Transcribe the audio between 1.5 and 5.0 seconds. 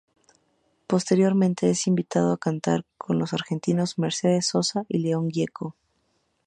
es invitado a cantar con los argentinos Mercedes Sosa y